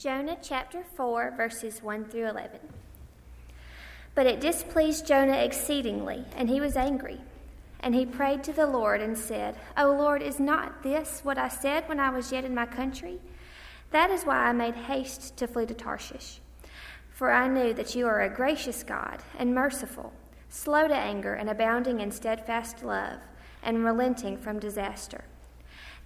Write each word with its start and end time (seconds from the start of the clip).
Jonah 0.00 0.38
chapter 0.40 0.82
4, 0.82 1.34
verses 1.36 1.82
1 1.82 2.06
through 2.06 2.26
11. 2.26 2.58
But 4.14 4.26
it 4.26 4.40
displeased 4.40 5.06
Jonah 5.06 5.36
exceedingly, 5.36 6.24
and 6.34 6.48
he 6.48 6.58
was 6.58 6.74
angry. 6.74 7.20
And 7.80 7.94
he 7.94 8.06
prayed 8.06 8.42
to 8.44 8.52
the 8.54 8.66
Lord 8.66 9.02
and 9.02 9.18
said, 9.18 9.58
O 9.76 9.92
Lord, 9.92 10.22
is 10.22 10.40
not 10.40 10.82
this 10.82 11.20
what 11.22 11.36
I 11.36 11.48
said 11.48 11.86
when 11.86 12.00
I 12.00 12.08
was 12.08 12.32
yet 12.32 12.46
in 12.46 12.54
my 12.54 12.64
country? 12.64 13.20
That 13.90 14.10
is 14.10 14.24
why 14.24 14.36
I 14.36 14.52
made 14.52 14.74
haste 14.74 15.36
to 15.36 15.46
flee 15.46 15.66
to 15.66 15.74
Tarshish. 15.74 16.40
For 17.10 17.30
I 17.30 17.46
knew 17.46 17.74
that 17.74 17.94
you 17.94 18.06
are 18.06 18.22
a 18.22 18.34
gracious 18.34 18.82
God 18.82 19.18
and 19.38 19.54
merciful, 19.54 20.14
slow 20.48 20.88
to 20.88 20.96
anger 20.96 21.34
and 21.34 21.50
abounding 21.50 22.00
in 22.00 22.10
steadfast 22.10 22.82
love, 22.82 23.18
and 23.62 23.84
relenting 23.84 24.38
from 24.38 24.60
disaster. 24.60 25.24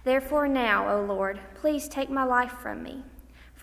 Therefore, 0.03 0.49
now, 0.49 0.89
O 0.89 1.01
Lord, 1.01 1.39
please 1.53 1.87
take 1.87 2.09
my 2.09 2.25
life 2.25 2.57
from 2.61 2.83
me, 2.83 3.05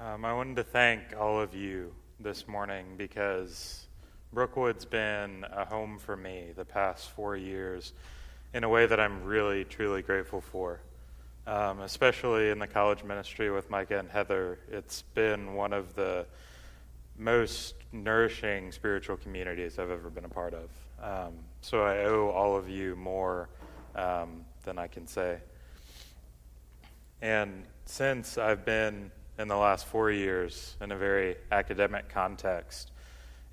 Um, 0.00 0.24
I 0.24 0.32
wanted 0.32 0.54
to 0.54 0.62
thank 0.62 1.16
all 1.18 1.40
of 1.40 1.56
you 1.56 1.92
this 2.20 2.46
morning 2.46 2.86
because 2.96 3.88
Brookwood's 4.32 4.84
been 4.84 5.44
a 5.52 5.64
home 5.64 5.98
for 5.98 6.16
me 6.16 6.50
the 6.54 6.64
past 6.64 7.10
four 7.10 7.36
years 7.36 7.94
in 8.54 8.62
a 8.62 8.68
way 8.68 8.86
that 8.86 9.00
I'm 9.00 9.24
really, 9.24 9.64
truly 9.64 10.02
grateful 10.02 10.40
for. 10.40 10.78
Um, 11.48 11.80
especially 11.80 12.50
in 12.50 12.60
the 12.60 12.68
college 12.68 13.02
ministry 13.02 13.50
with 13.50 13.70
Micah 13.70 13.98
and 13.98 14.08
Heather, 14.08 14.60
it's 14.70 15.02
been 15.14 15.54
one 15.54 15.72
of 15.72 15.96
the 15.96 16.26
most 17.16 17.74
nourishing 17.90 18.70
spiritual 18.70 19.16
communities 19.16 19.80
I've 19.80 19.90
ever 19.90 20.10
been 20.10 20.26
a 20.26 20.28
part 20.28 20.54
of. 20.54 20.70
Um, 21.02 21.34
so 21.60 21.82
I 21.82 22.04
owe 22.04 22.28
all 22.28 22.56
of 22.56 22.68
you 22.68 22.94
more 22.94 23.48
um, 23.96 24.44
than 24.62 24.78
I 24.78 24.86
can 24.86 25.08
say. 25.08 25.38
And 27.20 27.64
since 27.84 28.38
I've 28.38 28.64
been 28.64 29.10
in 29.38 29.46
the 29.46 29.56
last 29.56 29.86
four 29.86 30.10
years 30.10 30.76
in 30.80 30.90
a 30.90 30.96
very 30.96 31.36
academic 31.52 32.08
context. 32.08 32.90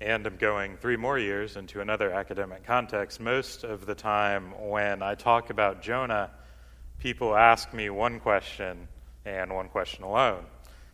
And 0.00 0.26
I'm 0.26 0.36
going 0.36 0.76
three 0.76 0.96
more 0.96 1.18
years 1.18 1.56
into 1.56 1.80
another 1.80 2.12
academic 2.12 2.64
context. 2.66 3.20
Most 3.20 3.64
of 3.64 3.86
the 3.86 3.94
time, 3.94 4.52
when 4.68 5.00
I 5.00 5.14
talk 5.14 5.50
about 5.50 5.80
Jonah, 5.80 6.30
people 6.98 7.36
ask 7.36 7.72
me 7.72 7.88
one 7.88 8.20
question 8.20 8.88
and 9.24 9.54
one 9.54 9.68
question 9.68 10.02
alone. 10.04 10.44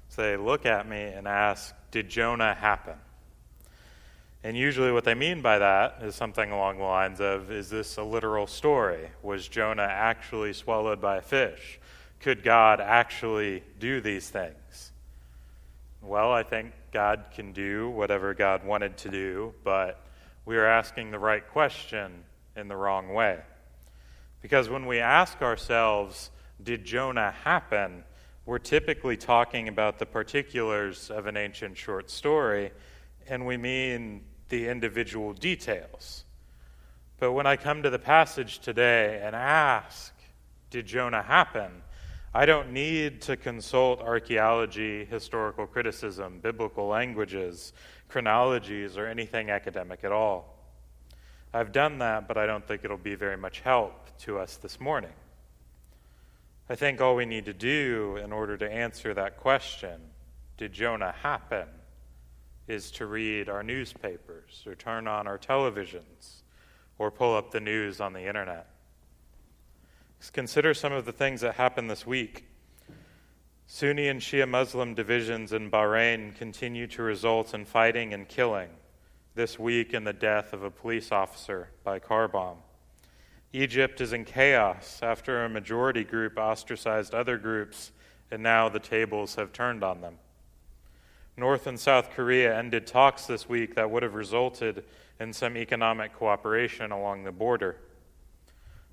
So 0.09 0.23
they 0.23 0.37
look 0.37 0.67
at 0.67 0.87
me 0.87 1.03
and 1.03 1.27
ask, 1.27 1.75
Did 1.91 2.11
Jonah 2.11 2.55
happen? 2.55 2.95
And 4.45 4.57
usually, 4.57 4.93
what 4.93 5.05
they 5.05 5.15
mean 5.15 5.41
by 5.41 5.59
that 5.59 5.99
is 6.03 6.15
something 6.15 6.51
along 6.51 6.79
the 6.79 6.85
lines 6.85 7.21
of 7.21 7.51
Is 7.51 7.71
this 7.71 7.97
a 7.97 8.03
literal 8.03 8.47
story? 8.47 9.09
Was 9.23 9.49
Jonah 9.49 9.83
actually 9.83 10.53
swallowed 10.53 11.01
by 11.01 11.17
a 11.17 11.23
fish? 11.23 11.81
Could 12.23 12.45
God 12.45 12.81
actually 12.81 13.65
do 13.81 14.01
these 14.01 14.29
things? 14.31 14.93
Well, 16.01 16.31
I 16.31 16.45
think 16.45 16.73
God 16.93 17.25
can 17.35 17.53
do 17.53 17.91
whatever 17.91 18.33
God 18.33 18.65
wanted 18.65 18.97
to 18.99 19.09
do, 19.09 19.55
but 19.65 20.07
we 20.47 20.57
are 20.57 20.67
asking 20.67 21.11
the 21.11 21.19
right 21.19 21.45
question 21.49 22.23
in 22.57 22.69
the 22.69 22.77
wrong 22.77 23.13
way. 23.13 23.41
Because 24.41 24.69
when 24.69 24.87
we 24.87 25.01
ask 25.01 25.43
ourselves, 25.43 26.31
did 26.63 26.85
Jonah 26.85 27.33
happen? 27.43 28.05
We're 28.47 28.59
typically 28.59 29.17
talking 29.17 29.67
about 29.67 29.99
the 29.99 30.07
particulars 30.07 31.11
of 31.11 31.27
an 31.27 31.37
ancient 31.37 31.77
short 31.77 32.09
story, 32.09 32.71
and 33.29 33.47
we 33.47 33.57
mean 33.57 34.23
the 34.49 34.69
individual 34.69 35.33
details. 35.33 36.25
But 37.19 37.33
when 37.33 37.49
I 37.49 37.57
come 37.57 37.83
to 37.83 37.91
the 37.91 37.99
passage 37.99 38.61
today 38.61 39.21
and 39.25 39.35
ask, 39.35 40.13
did 40.71 40.87
Jonah 40.87 41.23
happen? 41.23 41.83
I 42.35 42.47
don't 42.47 42.73
need 42.73 43.21
to 43.23 43.37
consult 43.37 44.01
archaeology, 44.01 45.05
historical 45.05 45.67
criticism, 45.67 46.41
biblical 46.41 46.87
languages, 46.87 47.75
chronologies, 48.09 48.97
or 48.97 49.07
anything 49.07 49.51
academic 49.51 50.03
at 50.03 50.13
all. 50.13 50.57
I've 51.53 51.73
done 51.73 51.99
that, 51.99 52.27
but 52.27 52.39
I 52.39 52.47
don't 52.47 52.67
think 52.67 52.85
it'll 52.85 52.97
be 52.97 53.17
very 53.17 53.37
much 53.37 53.61
help 53.61 54.17
to 54.21 54.39
us 54.39 54.57
this 54.57 54.81
morning. 54.81 55.13
I 56.71 56.75
think 56.75 57.03
all 57.03 57.17
we 57.17 57.27
need 57.27 57.45
to 57.45 57.53
do 57.53 58.17
in 58.17 58.33
order 58.33 58.57
to 58.57 58.73
answer 58.73 59.13
that 59.13 59.37
question, 59.37 60.01
did 60.57 60.73
Jonah 60.73 61.13
happen, 61.23 61.69
is 62.67 62.91
to 62.93 63.05
read 63.05 63.51
our 63.51 63.63
newspapers 63.63 64.65
or 64.67 64.75
turn 64.75 65.07
on 65.07 65.27
our 65.27 65.37
televisions 65.37 66.43
or 66.97 67.11
pull 67.11 67.37
up 67.37 67.51
the 67.51 67.61
news 67.61 68.01
on 68.01 68.15
the 68.15 68.27
internet. 68.27 68.72
Consider 70.31 70.73
some 70.75 70.93
of 70.93 71.05
the 71.05 71.13
things 71.13 71.41
that 71.41 71.57
happened 71.57 71.91
this 71.91 72.07
week. 72.07 72.47
Sunni 73.67 74.09
and 74.09 74.21
Shia 74.21 74.49
Muslim 74.49 74.95
divisions 74.95 75.53
in 75.53 75.71
Bahrain 75.71 76.35
continue 76.37 76.87
to 76.89 77.03
result 77.03 77.55
in 77.55 77.65
fighting 77.65 78.13
and 78.13 78.29
killing, 78.29 78.69
this 79.35 79.59
week 79.59 79.95
in 79.95 80.05
the 80.05 80.13
death 80.13 80.53
of 80.53 80.63
a 80.63 80.71
police 80.71 81.11
officer 81.11 81.71
by 81.83 81.99
car 81.99 82.29
bomb. 82.29 82.59
Egypt 83.53 84.01
is 84.01 84.13
in 84.13 84.25
chaos 84.25 85.01
after 85.03 85.45
a 85.45 85.49
majority 85.49 86.05
group 86.05 86.39
ostracized 86.39 87.15
other 87.15 87.37
groups, 87.37 87.93
and 88.31 88.43
now 88.43 88.69
the 88.69 88.79
tables 88.79 89.35
have 89.35 89.53
turned 89.53 89.83
on 89.83 90.01
them. 90.01 90.19
North 91.37 91.67
and 91.67 91.81
South 91.81 92.11
Korea 92.11 92.57
ended 92.57 92.87
talks 92.87 93.27
this 93.27 93.49
week 93.49 93.75
that 93.75 93.91
would 93.91 94.03
have 94.03 94.15
resulted 94.15 94.85
in 95.19 95.33
some 95.33 95.57
economic 95.57 96.13
cooperation 96.15 96.93
along 96.93 97.25
the 97.25 97.33
border. 97.33 97.77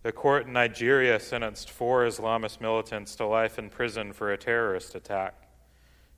The 0.01 0.11
court 0.13 0.47
in 0.47 0.53
Nigeria 0.53 1.19
sentenced 1.19 1.69
four 1.69 2.05
Islamist 2.05 2.61
militants 2.61 3.15
to 3.17 3.25
life 3.25 3.59
in 3.59 3.69
prison 3.69 4.13
for 4.13 4.31
a 4.31 4.37
terrorist 4.37 4.95
attack. 4.95 5.49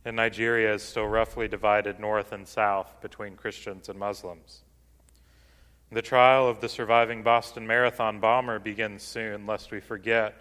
And 0.06 0.16
Nigeria 0.16 0.76
is 0.76 0.84
still 0.84 1.08
roughly 1.08 1.48
divided 1.48 2.00
north 2.00 2.32
and 2.32 2.48
south 2.48 3.02
between 3.02 3.36
Christians 3.36 3.90
and 3.90 3.98
Muslims. 3.98 4.62
The 5.92 6.02
trial 6.02 6.48
of 6.48 6.62
the 6.62 6.70
surviving 6.70 7.24
Boston 7.24 7.66
Marathon 7.68 8.20
bomber 8.20 8.60
begins 8.60 9.04
soon, 9.04 9.46
lest 9.46 9.72
we 9.72 9.80
forget 9.80 10.36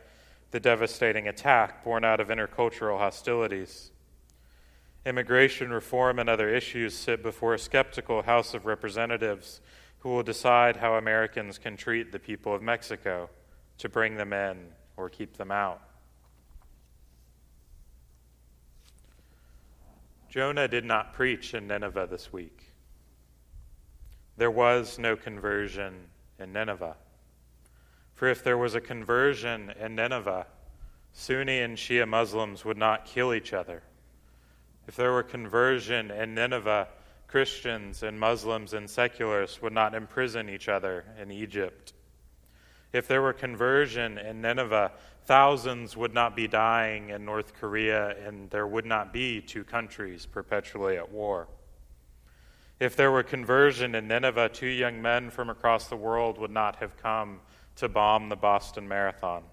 the 0.50 0.60
devastating 0.60 1.26
attack 1.26 1.82
born 1.82 2.04
out 2.04 2.20
of 2.20 2.28
intercultural 2.28 2.98
hostilities. 2.98 3.90
Immigration 5.06 5.70
reform 5.70 6.18
and 6.18 6.28
other 6.28 6.48
issues 6.48 6.94
sit 6.94 7.22
before 7.22 7.54
a 7.54 7.58
skeptical 7.58 8.22
House 8.22 8.52
of 8.52 8.66
Representatives 8.66 9.60
who 10.00 10.08
will 10.08 10.22
decide 10.22 10.76
how 10.76 10.94
Americans 10.94 11.58
can 11.58 11.76
treat 11.76 12.10
the 12.10 12.18
people 12.18 12.54
of 12.54 12.62
Mexico 12.62 13.30
to 13.78 13.88
bring 13.88 14.16
them 14.16 14.32
in 14.32 14.68
or 14.96 15.08
keep 15.08 15.36
them 15.36 15.50
out. 15.50 15.80
Jonah 20.28 20.68
did 20.68 20.84
not 20.84 21.12
preach 21.12 21.54
in 21.54 21.66
Nineveh 21.66 22.06
this 22.10 22.32
week. 22.32 22.72
there 24.36 24.50
was 24.50 24.98
no 24.98 25.16
conversion 25.16 26.06
in 26.38 26.52
Nineveh. 26.52 26.96
For 28.14 28.28
if 28.28 28.42
there 28.42 28.56
was 28.56 28.74
a 28.74 28.80
conversion 28.80 29.72
in 29.78 29.94
Nineveh, 29.94 30.46
Sunni 31.12 31.60
and 31.60 31.76
Shia 31.76 32.08
Muslims 32.08 32.64
would 32.64 32.78
not 32.78 33.04
kill 33.04 33.34
each 33.34 33.52
other. 33.52 33.82
If 34.86 34.96
there 34.96 35.12
were 35.12 35.22
conversion 35.22 36.10
in 36.10 36.34
Nineveh, 36.34 36.88
Christians 37.30 38.02
and 38.02 38.18
Muslims 38.18 38.72
and 38.72 38.90
secularists 38.90 39.62
would 39.62 39.72
not 39.72 39.94
imprison 39.94 40.48
each 40.48 40.68
other 40.68 41.04
in 41.20 41.30
Egypt. 41.30 41.92
If 42.92 43.06
there 43.06 43.22
were 43.22 43.32
conversion 43.32 44.18
in 44.18 44.40
Nineveh, 44.40 44.90
thousands 45.26 45.96
would 45.96 46.12
not 46.12 46.34
be 46.34 46.48
dying 46.48 47.10
in 47.10 47.24
North 47.24 47.54
Korea, 47.54 48.16
and 48.26 48.50
there 48.50 48.66
would 48.66 48.84
not 48.84 49.12
be 49.12 49.40
two 49.40 49.62
countries 49.62 50.26
perpetually 50.26 50.96
at 50.96 51.12
war. 51.12 51.46
If 52.80 52.96
there 52.96 53.12
were 53.12 53.22
conversion 53.22 53.94
in 53.94 54.08
Nineveh, 54.08 54.48
two 54.48 54.66
young 54.66 55.00
men 55.00 55.30
from 55.30 55.50
across 55.50 55.86
the 55.86 55.96
world 55.96 56.36
would 56.38 56.50
not 56.50 56.76
have 56.76 56.96
come 56.96 57.42
to 57.76 57.88
bomb 57.88 58.28
the 58.28 58.36
Boston 58.36 58.88
Marathon. 58.88 59.44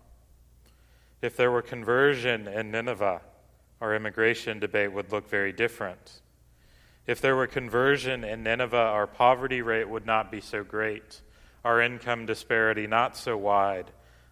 If 1.22 1.38
there 1.38 1.52
were 1.52 1.62
conversion 1.62 2.48
in 2.48 2.72
Nineveh, 2.72 3.22
our 3.82 3.96
immigration 3.96 4.58
debate 4.58 4.92
would 4.92 5.12
look 5.12 5.30
very 5.30 5.54
different. 5.54 6.22
If 7.08 7.22
there 7.22 7.38
were 7.38 7.48
conversion 7.48 8.26
in 8.26 8.44
Nineveh, 8.44 8.76
our 8.76 9.08
poverty 9.08 9.62
rate 9.62 9.88
would 9.88 10.06
not 10.06 10.30
be 10.30 10.42
so 10.42 10.62
great, 10.66 11.22
our 11.64 11.82
income 11.82 12.26
disparity 12.26 12.86
not 12.86 13.16
so 13.16 13.38
wide, 13.38 13.92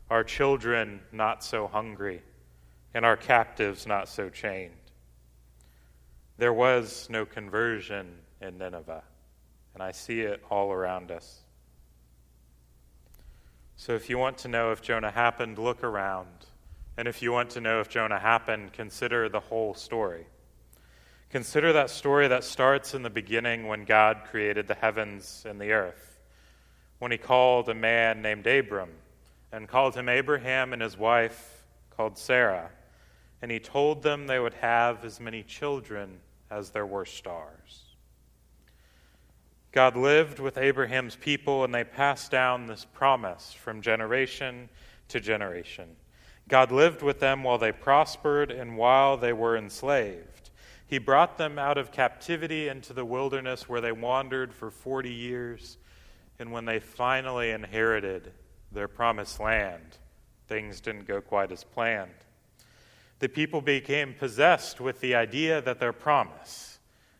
our 0.10 0.26
children 0.26 1.00
not 1.14 1.42
so 1.42 1.68
hungry, 1.68 2.22
and 2.94 3.06
our 3.06 3.16
captives 3.16 3.88
not 3.88 4.10
so 4.10 4.30
chained. 4.30 4.74
There 6.38 6.52
was 6.52 7.08
no 7.10 7.26
conversion 7.26 8.18
in 8.42 8.58
Nineveh, 8.58 9.04
and 9.74 9.82
I 9.82 9.92
see 9.92 10.22
it 10.22 10.44
all 10.52 10.74
around 10.74 11.12
us. 11.12 11.40
So 13.78 13.94
if 13.94 14.10
you 14.10 14.18
want 14.18 14.38
to 14.40 14.50
know 14.50 14.74
if 14.74 14.82
Jonah 14.82 15.12
happened, 15.12 15.58
look 15.58 15.82
around. 15.82 16.28
And 16.98 17.08
if 17.08 17.22
you 17.22 17.32
want 17.32 17.52
to 17.52 17.62
know 17.62 17.80
if 17.80 17.90
Jonah 17.90 18.20
happened, 18.20 18.74
consider 18.74 19.30
the 19.30 19.40
whole 19.40 19.74
story. 19.74 20.28
Consider 21.30 21.74
that 21.74 21.90
story 21.90 22.28
that 22.28 22.44
starts 22.44 22.94
in 22.94 23.04
the 23.04 23.10
beginning 23.10 23.68
when 23.68 23.84
God 23.84 24.22
created 24.30 24.68
the 24.68 24.76
heavens 24.76 25.46
and 25.48 25.60
the 25.60 25.72
earth, 25.72 26.20
when 27.00 27.12
he 27.12 27.18
called 27.18 27.68
a 27.70 27.74
man 27.74 28.22
named 28.22 28.48
Abram, 28.48 28.92
and 29.52 29.68
called 29.68 29.96
him 29.96 30.08
Abraham 30.08 30.74
and 30.74 30.82
his 30.82 30.98
wife 30.98 31.64
called 31.90 32.18
Sarah, 32.18 32.70
and 33.42 33.52
he 33.52 33.60
told 33.60 34.04
them 34.04 34.28
they 34.28 34.40
would 34.40 34.54
have 34.56 35.04
as 35.04 35.20
many 35.20 35.44
children 35.44 36.20
as 36.50 36.70
there 36.70 36.86
were 36.86 37.06
stars. 37.06 37.84
God 39.72 39.98
lived 39.98 40.40
with 40.40 40.58
Abraham's 40.58 41.18
people, 41.18 41.66
and 41.66 41.76
they 41.76 41.84
passed 41.84 42.32
down 42.32 42.66
this 42.66 42.86
promise 42.86 43.52
from 43.52 43.82
generation 43.82 44.70
to 45.10 45.20
generation. 45.20 45.98
God 46.48 46.72
lived 46.72 47.02
with 47.02 47.20
them 47.20 47.44
while 47.44 47.58
they 47.58 47.72
prospered 47.72 48.52
and 48.52 48.78
while 48.78 49.18
they 49.18 49.34
were 49.34 49.58
enslaved. 49.58 50.35
He 50.88 50.98
brought 51.00 51.38
them 51.38 51.58
out 51.58 51.78
of 51.78 51.92
captivity 51.92 52.68
into 52.68 52.94
the 52.94 53.06
wilderness 53.06 53.68
where 53.68 53.82
they 53.82 53.92
wandered 53.92 54.54
for 54.54 54.70
40 54.70 55.12
years. 55.12 55.78
And 56.38 56.52
when 56.52 56.66
they 56.66 56.80
finally 56.80 57.52
inherited 57.52 58.34
their 58.72 58.88
promised 58.88 59.40
land, 59.40 59.98
things 60.48 60.82
didn't 60.82 61.08
go 61.08 61.22
quite 61.22 61.52
as 61.52 61.64
planned. 61.64 62.12
The 63.20 63.30
people 63.30 63.62
became 63.62 64.14
possessed 64.14 64.80
with 64.80 65.00
the 65.00 65.16
idea 65.16 65.62
that 65.62 65.80
their 65.80 65.94
promise, 65.94 66.80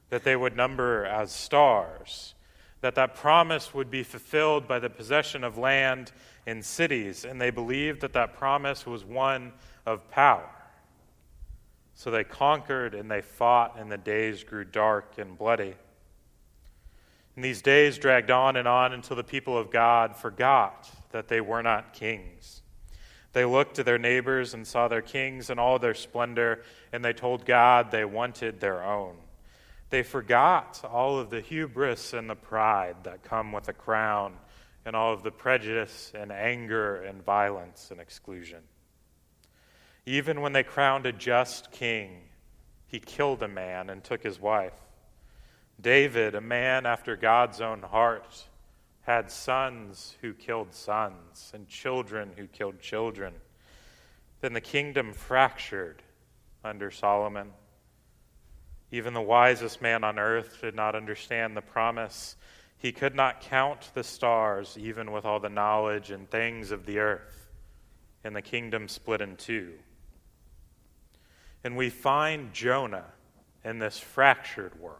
that 0.10 0.24
they 0.24 0.36
would 0.36 0.56
number 0.56 1.06
as 1.06 1.32
stars, 1.32 2.36
that 2.82 2.96
that 2.96 3.16
promise 3.16 3.74
would 3.74 3.90
be 3.90 4.04
fulfilled 4.04 4.68
by 4.68 4.78
the 4.78 4.90
possession 4.90 5.44
of 5.44 5.58
land 5.58 6.12
in 6.46 6.62
cities, 6.62 7.26
and 7.26 7.42
they 7.42 7.50
believed 7.50 8.02
that 8.02 8.14
that 8.14 8.36
promise 8.36 8.86
was 8.86 9.04
one 9.04 9.54
of 9.86 10.10
power. 10.12 10.55
So 11.96 12.12
they 12.12 12.24
conquered 12.24 12.94
and 12.94 13.10
they 13.10 13.22
fought, 13.22 13.80
and 13.80 13.92
the 13.92 13.98
days 13.98 14.44
grew 14.44 14.66
dark 14.66 15.18
and 15.18 15.38
bloody. 15.38 15.76
And 17.36 17.44
these 17.44 17.62
days 17.62 17.98
dragged 17.98 18.32
on 18.32 18.58
and 18.58 18.68
on 18.68 18.94
until 18.94 19.16
the 19.16 19.24
people 19.24 19.58
of 19.58 19.72
God 19.72 20.16
forgot 20.16 20.90
that 21.12 21.28
they 21.28 21.42
were 21.42 21.64
not 21.64 21.94
kings. 21.94 22.62
They 23.34 23.44
looked 23.44 23.76
to 23.76 23.84
their 23.84 23.98
neighbors 23.98 24.54
and 24.54 24.66
saw 24.66 24.88
their 24.88 25.02
kings 25.02 25.50
in 25.50 25.60
all 25.60 25.80
their 25.80 25.94
splendor, 25.94 26.64
and 26.94 27.04
they 27.04 27.12
told 27.12 27.46
God 27.46 27.92
they 27.92 28.06
wanted 28.06 28.60
their 28.60 28.84
own. 28.84 29.16
They 29.90 30.04
forgot 30.04 30.82
all 30.90 31.20
of 31.20 31.30
the 31.30 31.42
hubris 31.42 32.14
and 32.14 32.30
the 32.30 32.36
pride 32.36 32.98
that 33.04 33.24
come 33.24 33.52
with 33.52 33.68
a 33.68 33.74
crown 33.74 34.36
and 34.86 34.96
all 34.96 35.14
of 35.14 35.24
the 35.24 35.32
prejudice 35.32 36.12
and 36.16 36.32
anger 36.32 37.04
and 37.04 37.24
violence 37.24 37.90
and 37.92 38.00
exclusion. 38.00 38.60
Even 40.06 40.42
when 40.42 40.54
they 40.54 40.64
crowned 40.64 41.06
a 41.06 41.12
just 41.12 41.72
king, 41.72 42.22
he 42.88 43.00
killed 43.00 43.42
a 43.42 43.48
man 43.48 43.90
and 43.90 44.04
took 44.04 44.24
his 44.24 44.40
wife. 44.40 44.74
David, 45.82 46.36
a 46.36 46.42
man 46.42 46.86
after 46.86 47.16
God's 47.16 47.60
own 47.60 47.82
heart, 47.82 48.46
had 49.02 49.30
sons 49.30 50.16
who 50.22 50.34
killed 50.34 50.74
sons 50.74 51.52
and 51.54 51.68
children 51.68 52.32
who 52.38 52.48
killed 52.48 52.80
children. 52.80 53.34
Then 54.42 54.54
the 54.54 54.62
kingdom 54.62 55.14
fractured 55.14 56.02
under 56.64 56.92
Solomon. 56.92 57.52
Even 58.92 59.14
the 59.14 59.22
wisest 59.22 59.82
man 59.82 60.04
on 60.04 60.20
earth 60.20 60.60
did 60.62 60.76
not 60.76 60.96
understand 60.96 61.56
the 61.58 61.62
promise 61.62 62.36
he 62.78 62.92
could 62.92 63.16
not 63.16 63.42
count 63.42 63.92
the 63.94 64.04
stars, 64.04 64.78
even 64.80 65.12
with 65.12 65.26
all 65.26 65.40
the 65.40 65.50
knowledge 65.50 66.12
and 66.12 66.30
things 66.30 66.72
of 66.72 66.86
the 66.86 67.00
earth, 67.00 67.50
and 68.24 68.36
the 68.36 68.42
kingdom 68.42 68.88
split 68.88 69.22
in 69.22 69.36
two. 69.38 69.74
And 71.66 71.76
we 71.76 71.90
find 71.90 72.54
Jonah 72.54 73.06
in 73.64 73.80
this 73.80 73.98
fractured 73.98 74.80
world. 74.80 75.00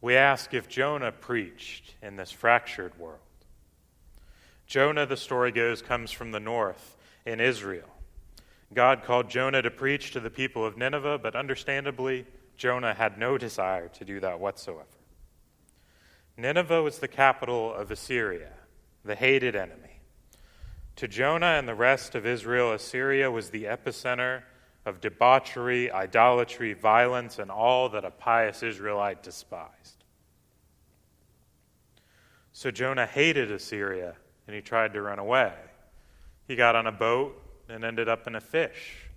We 0.00 0.16
ask 0.16 0.54
if 0.54 0.70
Jonah 0.70 1.12
preached 1.12 1.96
in 2.00 2.16
this 2.16 2.32
fractured 2.32 2.98
world. 2.98 3.18
Jonah, 4.66 5.04
the 5.04 5.18
story 5.18 5.52
goes, 5.52 5.82
comes 5.82 6.12
from 6.12 6.32
the 6.32 6.40
north 6.40 6.96
in 7.26 7.40
Israel. 7.40 7.90
God 8.72 9.02
called 9.02 9.28
Jonah 9.28 9.60
to 9.60 9.70
preach 9.70 10.12
to 10.12 10.20
the 10.20 10.30
people 10.30 10.64
of 10.64 10.78
Nineveh, 10.78 11.18
but 11.18 11.36
understandably, 11.36 12.24
Jonah 12.56 12.94
had 12.94 13.18
no 13.18 13.36
desire 13.36 13.88
to 13.88 14.04
do 14.06 14.18
that 14.20 14.40
whatsoever. 14.40 14.86
Nineveh 16.38 16.82
was 16.82 17.00
the 17.00 17.08
capital 17.08 17.74
of 17.74 17.90
Assyria, 17.90 18.52
the 19.04 19.14
hated 19.14 19.54
enemy. 19.54 20.00
To 20.96 21.06
Jonah 21.06 21.58
and 21.58 21.68
the 21.68 21.74
rest 21.74 22.14
of 22.14 22.24
Israel, 22.24 22.72
Assyria 22.72 23.30
was 23.30 23.50
the 23.50 23.64
epicenter 23.64 24.44
of 24.86 25.00
debauchery, 25.00 25.90
idolatry, 25.90 26.72
violence, 26.72 27.38
and 27.38 27.50
all 27.50 27.88
that 27.90 28.04
a 28.04 28.10
pious 28.10 28.62
Israelite 28.62 29.22
despised. 29.22 30.04
So 32.52 32.70
Jonah 32.70 33.06
hated 33.06 33.50
Assyria 33.50 34.16
and 34.46 34.56
he 34.56 34.62
tried 34.62 34.94
to 34.94 35.02
run 35.02 35.18
away. 35.18 35.52
He 36.46 36.56
got 36.56 36.74
on 36.74 36.86
a 36.86 36.92
boat 36.92 37.40
and 37.68 37.84
ended 37.84 38.08
up 38.08 38.26
in 38.26 38.34
a 38.34 38.40
fish. 38.40 39.08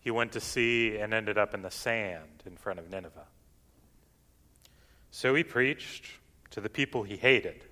He 0.00 0.10
went 0.10 0.32
to 0.32 0.40
sea 0.40 0.96
and 0.98 1.12
ended 1.12 1.36
up 1.36 1.54
in 1.54 1.62
the 1.62 1.70
sand 1.70 2.42
in 2.46 2.56
front 2.56 2.78
of 2.78 2.88
Nineveh. 2.88 3.26
So 5.10 5.34
he 5.34 5.42
preached 5.42 6.06
to 6.50 6.60
the 6.60 6.70
people 6.70 7.02
he 7.02 7.16
hated, 7.16 7.64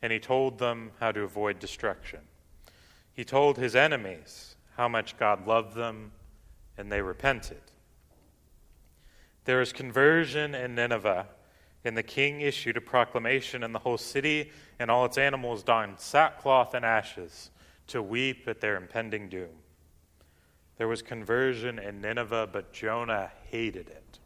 and 0.00 0.12
he 0.12 0.18
told 0.18 0.58
them 0.58 0.92
how 0.98 1.12
to 1.12 1.22
avoid 1.22 1.58
destruction. 1.58 2.20
He 3.12 3.24
told 3.24 3.58
his 3.58 3.76
enemies 3.76 4.56
how 4.76 4.88
much 4.88 5.18
God 5.18 5.46
loved 5.46 5.74
them, 5.74 6.12
and 6.78 6.90
they 6.90 7.02
repented. 7.02 7.60
There 9.44 9.60
is 9.60 9.72
conversion 9.72 10.54
in 10.54 10.74
Nineveh, 10.74 11.26
and 11.84 11.96
the 11.96 12.02
king 12.02 12.40
issued 12.40 12.76
a 12.76 12.80
proclamation, 12.80 13.62
and 13.62 13.74
the 13.74 13.80
whole 13.80 13.98
city 13.98 14.50
and 14.78 14.90
all 14.90 15.04
its 15.04 15.18
animals 15.18 15.62
donned 15.62 15.98
sackcloth 15.98 16.74
and 16.74 16.84
ashes 16.84 17.50
to 17.88 18.02
weep 18.02 18.46
at 18.46 18.60
their 18.60 18.76
impending 18.76 19.28
doom. 19.28 19.48
There 20.76 20.88
was 20.88 21.02
conversion 21.02 21.78
in 21.78 22.00
Nineveh, 22.00 22.50
but 22.52 22.72
Jonah 22.72 23.32
hated 23.50 23.88
it. 23.88 24.18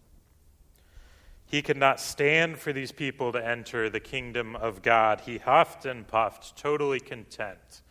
He 1.47 1.63
could 1.63 1.77
not 1.77 2.01
stand 2.01 2.59
for 2.59 2.73
these 2.73 2.93
people 2.93 3.33
to 3.33 3.47
enter 3.47 3.89
the 3.89 4.01
kingdom 4.01 4.57
of 4.57 4.83
God. 4.83 5.21
He 5.21 5.39
huffed 5.39 5.85
and 5.85 6.07
puffed, 6.07 6.57
totally 6.57 6.99
content 6.99 7.83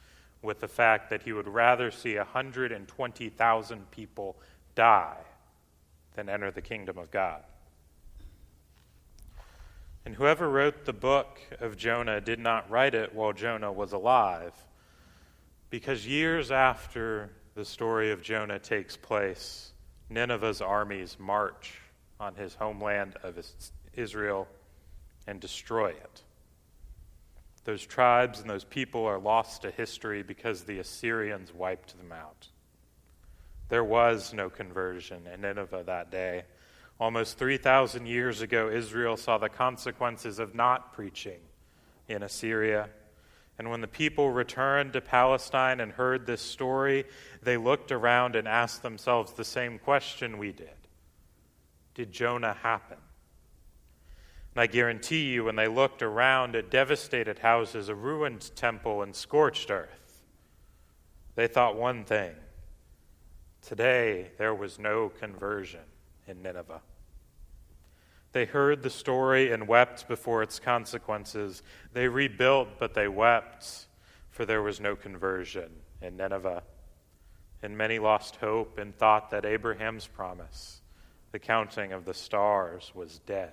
with 0.41 0.59
the 0.59 0.67
fact 0.67 1.09
that 1.11 1.23
he 1.23 1.33
would 1.33 1.47
rather 1.47 1.91
see 1.91 2.17
120,000 2.17 3.91
people 3.91 4.35
die 4.75 5.17
than 6.15 6.29
enter 6.29 6.51
the 6.51 6.61
kingdom 6.61 6.97
of 6.97 7.11
God. 7.11 7.43
And 10.05 10.15
whoever 10.15 10.49
wrote 10.49 10.85
the 10.85 10.93
book 10.93 11.39
of 11.59 11.77
Jonah 11.77 12.19
did 12.21 12.39
not 12.39 12.69
write 12.69 12.95
it 12.95 13.13
while 13.13 13.33
Jonah 13.33 13.71
was 13.71 13.91
alive, 13.91 14.53
because 15.69 16.07
years 16.07 16.51
after 16.51 17.29
the 17.53 17.65
story 17.65 18.11
of 18.11 18.21
Jonah 18.21 18.59
takes 18.59 18.97
place, 18.97 19.73
Nineveh's 20.09 20.61
armies 20.61 21.17
march 21.19 21.79
on 22.19 22.35
his 22.35 22.55
homeland 22.55 23.15
of 23.23 23.37
Israel 23.93 24.47
and 25.27 25.39
destroy 25.39 25.89
it. 25.89 26.23
Those 27.63 27.85
tribes 27.85 28.39
and 28.39 28.49
those 28.49 28.63
people 28.63 29.05
are 29.05 29.19
lost 29.19 29.61
to 29.61 29.71
history 29.71 30.23
because 30.23 30.63
the 30.63 30.79
Assyrians 30.79 31.53
wiped 31.53 31.97
them 31.97 32.11
out. 32.11 32.47
There 33.71 33.85
was 33.85 34.33
no 34.33 34.49
conversion 34.49 35.25
in 35.33 35.39
Nineveh 35.39 35.83
that 35.85 36.11
day. 36.11 36.43
Almost 36.99 37.37
3,000 37.37 38.05
years 38.05 38.41
ago, 38.41 38.69
Israel 38.69 39.15
saw 39.15 39.37
the 39.37 39.47
consequences 39.47 40.39
of 40.39 40.53
not 40.53 40.91
preaching 40.91 41.39
in 42.09 42.21
Assyria. 42.21 42.89
And 43.57 43.69
when 43.71 43.79
the 43.79 43.87
people 43.87 44.29
returned 44.29 44.91
to 44.91 44.99
Palestine 44.99 45.79
and 45.79 45.93
heard 45.93 46.25
this 46.25 46.41
story, 46.41 47.05
they 47.41 47.55
looked 47.55 47.93
around 47.93 48.35
and 48.35 48.45
asked 48.45 48.83
themselves 48.83 49.31
the 49.31 49.45
same 49.45 49.79
question 49.79 50.37
we 50.37 50.51
did 50.51 50.75
Did 51.93 52.11
Jonah 52.11 52.57
happen? 52.61 52.97
And 54.53 54.61
I 54.61 54.67
guarantee 54.67 55.31
you, 55.31 55.45
when 55.45 55.55
they 55.55 55.69
looked 55.69 56.01
around 56.01 56.57
at 56.57 56.69
devastated 56.69 57.39
houses, 57.39 57.87
a 57.87 57.95
ruined 57.95 58.51
temple, 58.53 59.01
and 59.01 59.15
scorched 59.15 59.71
earth, 59.71 60.23
they 61.35 61.47
thought 61.47 61.77
one 61.77 62.03
thing 62.03 62.33
today 63.61 64.31
there 64.37 64.55
was 64.55 64.79
no 64.79 65.09
conversion 65.09 65.81
in 66.27 66.41
Nineveh. 66.41 66.81
They 68.33 68.45
heard 68.45 68.81
the 68.81 68.89
story 68.89 69.51
and 69.51 69.67
wept 69.67 70.07
before 70.07 70.41
its 70.41 70.59
consequences. 70.59 71.63
They 71.93 72.07
rebuilt, 72.07 72.69
but 72.79 72.93
they 72.93 73.07
wept, 73.07 73.87
for 74.29 74.45
there 74.45 74.61
was 74.61 74.79
no 74.79 74.95
conversion 74.95 75.69
in 76.01 76.15
Nineveh. 76.15 76.63
And 77.61 77.77
many 77.77 77.99
lost 77.99 78.37
hope 78.37 78.77
and 78.77 78.95
thought 78.95 79.31
that 79.31 79.45
Abraham's 79.45 80.07
promise, 80.07 80.81
the 81.31 81.39
counting 81.39 81.91
of 81.91 82.05
the 82.05 82.13
stars, 82.13 82.91
was 82.95 83.19
dead. 83.19 83.51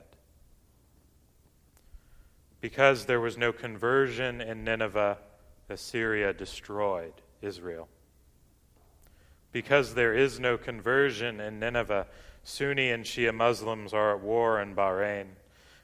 Because 2.61 3.05
there 3.05 3.21
was 3.21 3.37
no 3.37 3.53
conversion 3.53 4.41
in 4.41 4.65
Nineveh, 4.65 5.19
Assyria 5.69 6.33
destroyed 6.33 7.15
Israel. 7.43 7.89
Because 9.53 9.95
there 9.95 10.15
is 10.15 10.39
no 10.39 10.59
conversion 10.59 11.41
in 11.41 11.59
Nineveh, 11.59 12.07
Sunni 12.43 12.91
and 12.91 13.05
Shia 13.05 13.35
Muslims 13.35 13.93
are 13.93 14.15
at 14.15 14.21
war 14.21 14.61
in 14.61 14.75
Bahrain. 14.75 15.27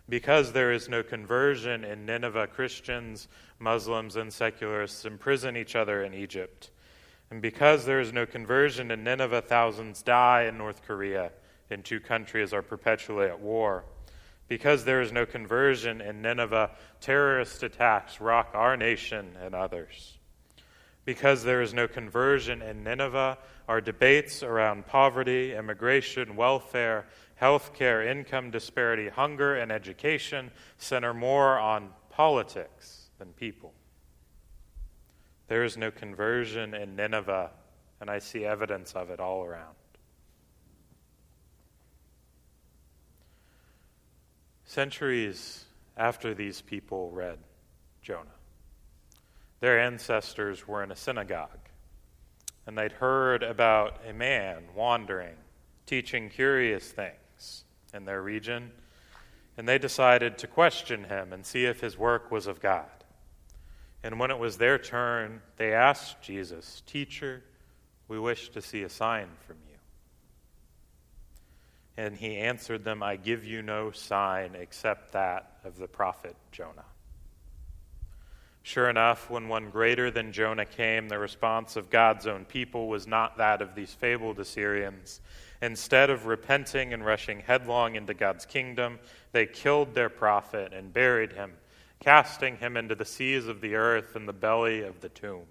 Because 0.08 0.52
there 0.52 0.72
is 0.72 0.88
no 0.88 1.02
conversion 1.02 1.82
in 1.82 2.04
Nineveh, 2.04 2.48
Christians, 2.48 3.26
Muslims, 3.58 4.16
and 4.16 4.32
secularists 4.32 5.04
imprison 5.04 5.56
each 5.56 5.74
other 5.74 6.04
in 6.04 6.12
Egypt. 6.12 6.70
And 7.30 7.40
because 7.40 7.86
there 7.86 8.00
is 8.00 8.12
no 8.12 8.26
conversion 8.26 8.90
in 8.90 9.02
Nineveh, 9.02 9.40
thousands 9.42 10.02
die 10.02 10.44
in 10.44 10.58
North 10.58 10.82
Korea, 10.86 11.32
and 11.70 11.82
two 11.82 12.00
countries 12.00 12.52
are 12.52 12.62
perpetually 12.62 13.26
at 13.26 13.40
war. 13.40 13.84
Because 14.46 14.84
there 14.84 15.00
is 15.00 15.10
no 15.10 15.24
conversion 15.24 16.02
in 16.02 16.20
Nineveh, 16.20 16.70
terrorist 17.00 17.62
attacks 17.62 18.20
rock 18.20 18.50
our 18.52 18.76
nation 18.76 19.36
and 19.42 19.54
others. 19.54 20.18
Because 21.04 21.44
there 21.44 21.60
is 21.60 21.74
no 21.74 21.86
conversion 21.86 22.62
in 22.62 22.82
Nineveh, 22.82 23.38
our 23.68 23.80
debates 23.80 24.42
around 24.42 24.86
poverty, 24.86 25.54
immigration, 25.54 26.34
welfare, 26.36 27.06
healthcare, 27.40 28.06
income 28.06 28.50
disparity, 28.50 29.08
hunger, 29.08 29.56
and 29.56 29.70
education 29.70 30.50
center 30.78 31.12
more 31.12 31.58
on 31.58 31.90
politics 32.10 33.10
than 33.18 33.32
people. 33.32 33.74
There 35.48 35.64
is 35.64 35.76
no 35.76 35.90
conversion 35.90 36.74
in 36.74 36.96
Nineveh, 36.96 37.50
and 38.00 38.08
I 38.10 38.18
see 38.18 38.44
evidence 38.44 38.94
of 38.94 39.10
it 39.10 39.20
all 39.20 39.44
around. 39.44 39.74
Centuries 44.64 45.64
after 45.96 46.34
these 46.34 46.60
people 46.60 47.10
read 47.10 47.38
Jonah, 48.02 48.33
their 49.64 49.80
ancestors 49.80 50.68
were 50.68 50.82
in 50.82 50.90
a 50.90 50.96
synagogue 50.96 51.48
and 52.66 52.76
they'd 52.76 52.92
heard 52.92 53.42
about 53.42 53.98
a 54.06 54.12
man 54.12 54.62
wandering, 54.76 55.36
teaching 55.86 56.28
curious 56.28 56.90
things 56.90 57.64
in 57.94 58.04
their 58.04 58.20
region, 58.20 58.70
and 59.56 59.66
they 59.66 59.78
decided 59.78 60.36
to 60.36 60.46
question 60.46 61.04
him 61.04 61.32
and 61.32 61.46
see 61.46 61.64
if 61.64 61.80
his 61.80 61.96
work 61.96 62.30
was 62.30 62.46
of 62.46 62.60
God. 62.60 62.84
And 64.02 64.20
when 64.20 64.30
it 64.30 64.38
was 64.38 64.58
their 64.58 64.76
turn, 64.76 65.40
they 65.56 65.72
asked 65.72 66.20
Jesus, 66.20 66.82
Teacher, 66.84 67.42
we 68.06 68.18
wish 68.18 68.50
to 68.50 68.60
see 68.60 68.82
a 68.82 68.90
sign 68.90 69.28
from 69.46 69.56
you. 69.66 69.78
And 71.96 72.18
he 72.18 72.36
answered 72.36 72.84
them, 72.84 73.02
I 73.02 73.16
give 73.16 73.46
you 73.46 73.62
no 73.62 73.92
sign 73.92 74.56
except 74.56 75.12
that 75.12 75.56
of 75.64 75.78
the 75.78 75.88
prophet 75.88 76.36
Jonah. 76.52 76.84
Sure 78.66 78.88
enough, 78.88 79.28
when 79.28 79.46
one 79.46 79.68
greater 79.68 80.10
than 80.10 80.32
Jonah 80.32 80.64
came, 80.64 81.06
the 81.06 81.18
response 81.18 81.76
of 81.76 81.90
God's 81.90 82.26
own 82.26 82.46
people 82.46 82.88
was 82.88 83.06
not 83.06 83.36
that 83.36 83.60
of 83.60 83.74
these 83.74 83.92
fabled 83.92 84.40
Assyrians. 84.40 85.20
Instead 85.60 86.08
of 86.08 86.24
repenting 86.24 86.94
and 86.94 87.04
rushing 87.04 87.40
headlong 87.40 87.94
into 87.94 88.14
God's 88.14 88.46
kingdom, 88.46 88.98
they 89.32 89.44
killed 89.44 89.94
their 89.94 90.08
prophet 90.08 90.72
and 90.72 90.94
buried 90.94 91.34
him, 91.34 91.52
casting 92.00 92.56
him 92.56 92.78
into 92.78 92.94
the 92.94 93.04
seas 93.04 93.48
of 93.48 93.60
the 93.60 93.74
earth 93.74 94.16
and 94.16 94.26
the 94.26 94.32
belly 94.32 94.82
of 94.82 95.02
the 95.02 95.10
tomb. 95.10 95.44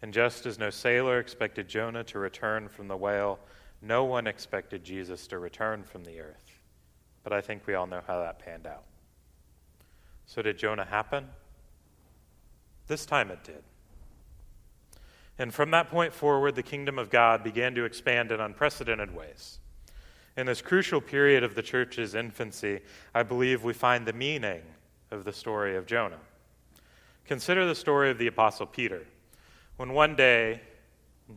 And 0.00 0.14
just 0.14 0.46
as 0.46 0.58
no 0.58 0.70
sailor 0.70 1.18
expected 1.18 1.68
Jonah 1.68 2.04
to 2.04 2.18
return 2.18 2.66
from 2.66 2.88
the 2.88 2.96
whale, 2.96 3.38
no 3.82 4.04
one 4.04 4.26
expected 4.26 4.84
Jesus 4.84 5.26
to 5.26 5.38
return 5.38 5.82
from 5.82 6.02
the 6.02 6.18
earth. 6.18 6.60
But 7.22 7.34
I 7.34 7.42
think 7.42 7.66
we 7.66 7.74
all 7.74 7.86
know 7.86 8.00
how 8.06 8.20
that 8.20 8.38
panned 8.38 8.66
out. 8.66 8.84
So, 10.26 10.42
did 10.42 10.58
Jonah 10.58 10.84
happen? 10.84 11.28
This 12.88 13.06
time 13.06 13.30
it 13.30 13.42
did. 13.44 13.62
And 15.38 15.52
from 15.52 15.70
that 15.70 15.90
point 15.90 16.12
forward, 16.12 16.54
the 16.54 16.62
kingdom 16.62 16.98
of 16.98 17.10
God 17.10 17.44
began 17.44 17.74
to 17.74 17.84
expand 17.84 18.32
in 18.32 18.40
unprecedented 18.40 19.14
ways. 19.14 19.58
In 20.36 20.46
this 20.46 20.62
crucial 20.62 21.00
period 21.00 21.42
of 21.42 21.54
the 21.54 21.62
church's 21.62 22.14
infancy, 22.14 22.80
I 23.14 23.22
believe 23.22 23.62
we 23.62 23.72
find 23.72 24.06
the 24.06 24.12
meaning 24.12 24.62
of 25.10 25.24
the 25.24 25.32
story 25.32 25.76
of 25.76 25.86
Jonah. 25.86 26.18
Consider 27.26 27.66
the 27.66 27.74
story 27.74 28.10
of 28.10 28.18
the 28.18 28.26
Apostle 28.26 28.66
Peter. 28.66 29.06
When 29.76 29.92
one 29.92 30.16
day, 30.16 30.60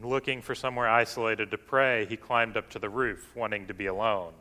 looking 0.02 0.42
for 0.42 0.56
somewhere 0.56 0.90
isolated 0.90 1.52
to 1.52 1.58
pray, 1.58 2.06
he 2.06 2.18
climbed 2.18 2.58
up 2.58 2.70
to 2.72 2.80
the 2.80 2.90
roof, 2.90 3.36
wanting 3.36 3.68
to 3.68 3.74
be 3.74 3.88
alone. 3.88 4.34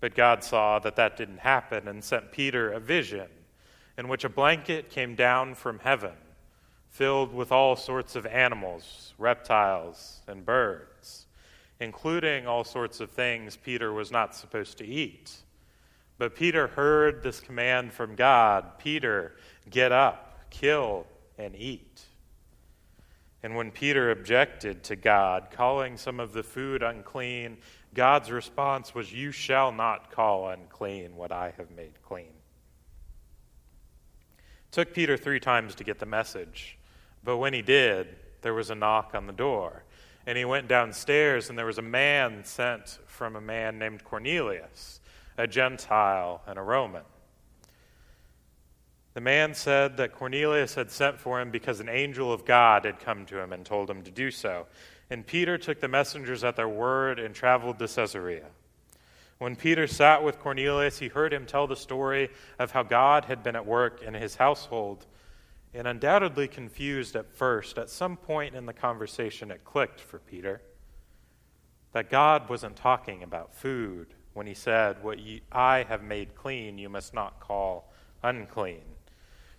But 0.00 0.14
God 0.14 0.42
saw 0.42 0.78
that 0.80 0.96
that 0.96 1.16
didn't 1.16 1.38
happen 1.38 1.88
and 1.88 2.02
sent 2.02 2.32
Peter 2.32 2.72
a 2.72 2.80
vision 2.80 3.28
in 3.98 4.08
which 4.08 4.24
a 4.24 4.28
blanket 4.28 4.90
came 4.90 5.14
down 5.14 5.54
from 5.54 5.78
heaven, 5.78 6.12
filled 6.88 7.32
with 7.32 7.50
all 7.50 7.76
sorts 7.76 8.16
of 8.16 8.26
animals, 8.26 9.14
reptiles, 9.18 10.20
and 10.26 10.44
birds, 10.44 11.26
including 11.80 12.46
all 12.46 12.64
sorts 12.64 13.00
of 13.00 13.10
things 13.10 13.56
Peter 13.56 13.92
was 13.92 14.10
not 14.10 14.34
supposed 14.34 14.78
to 14.78 14.86
eat. 14.86 15.32
But 16.18 16.34
Peter 16.34 16.68
heard 16.68 17.22
this 17.22 17.40
command 17.40 17.92
from 17.92 18.14
God 18.14 18.78
Peter, 18.78 19.36
get 19.70 19.92
up, 19.92 20.50
kill, 20.50 21.06
and 21.38 21.54
eat. 21.54 22.02
And 23.42 23.54
when 23.54 23.70
Peter 23.70 24.10
objected 24.10 24.82
to 24.84 24.96
God, 24.96 25.48
calling 25.50 25.96
some 25.96 26.18
of 26.18 26.32
the 26.32 26.42
food 26.42 26.82
unclean, 26.82 27.58
God's 27.94 28.30
response 28.30 28.94
was, 28.94 29.12
You 29.12 29.30
shall 29.30 29.72
not 29.72 30.10
call 30.10 30.48
unclean 30.48 31.14
what 31.14 31.32
I 31.32 31.52
have 31.56 31.70
made 31.70 32.02
clean. 32.02 32.32
Took 34.76 34.92
Peter 34.92 35.16
three 35.16 35.40
times 35.40 35.74
to 35.76 35.84
get 35.84 36.00
the 36.00 36.04
message, 36.04 36.76
but 37.24 37.38
when 37.38 37.54
he 37.54 37.62
did, 37.62 38.08
there 38.42 38.52
was 38.52 38.68
a 38.68 38.74
knock 38.74 39.12
on 39.14 39.26
the 39.26 39.32
door. 39.32 39.84
And 40.26 40.36
he 40.36 40.44
went 40.44 40.68
downstairs, 40.68 41.48
and 41.48 41.58
there 41.58 41.64
was 41.64 41.78
a 41.78 41.82
man 41.82 42.44
sent 42.44 42.98
from 43.06 43.36
a 43.36 43.40
man 43.40 43.78
named 43.78 44.04
Cornelius, 44.04 45.00
a 45.38 45.46
Gentile 45.46 46.42
and 46.46 46.58
a 46.58 46.62
Roman. 46.62 47.04
The 49.14 49.22
man 49.22 49.54
said 49.54 49.96
that 49.96 50.12
Cornelius 50.12 50.74
had 50.74 50.90
sent 50.90 51.18
for 51.18 51.40
him 51.40 51.50
because 51.50 51.80
an 51.80 51.88
angel 51.88 52.30
of 52.30 52.44
God 52.44 52.84
had 52.84 53.00
come 53.00 53.24
to 53.24 53.40
him 53.40 53.54
and 53.54 53.64
told 53.64 53.88
him 53.88 54.02
to 54.02 54.10
do 54.10 54.30
so. 54.30 54.66
And 55.08 55.26
Peter 55.26 55.56
took 55.56 55.80
the 55.80 55.88
messengers 55.88 56.44
at 56.44 56.54
their 56.54 56.68
word 56.68 57.18
and 57.18 57.34
traveled 57.34 57.78
to 57.78 57.88
Caesarea. 57.88 58.44
When 59.38 59.54
Peter 59.54 59.86
sat 59.86 60.22
with 60.22 60.40
Cornelius, 60.40 60.98
he 60.98 61.08
heard 61.08 61.32
him 61.32 61.44
tell 61.44 61.66
the 61.66 61.76
story 61.76 62.30
of 62.58 62.70
how 62.70 62.82
God 62.82 63.26
had 63.26 63.42
been 63.42 63.56
at 63.56 63.66
work 63.66 64.02
in 64.02 64.14
his 64.14 64.36
household. 64.36 65.06
And 65.74 65.86
undoubtedly 65.86 66.48
confused 66.48 67.16
at 67.16 67.30
first, 67.30 67.76
at 67.76 67.90
some 67.90 68.16
point 68.16 68.54
in 68.54 68.64
the 68.64 68.72
conversation, 68.72 69.50
it 69.50 69.62
clicked 69.64 70.00
for 70.00 70.18
Peter 70.18 70.62
that 71.92 72.08
God 72.08 72.48
wasn't 72.48 72.76
talking 72.76 73.22
about 73.22 73.54
food 73.54 74.08
when 74.32 74.46
he 74.46 74.54
said, 74.54 75.02
What 75.02 75.18
I 75.52 75.82
have 75.82 76.02
made 76.02 76.34
clean, 76.34 76.78
you 76.78 76.88
must 76.88 77.12
not 77.12 77.40
call 77.40 77.92
unclean. 78.22 78.84